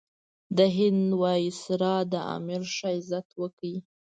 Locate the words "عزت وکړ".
2.97-3.71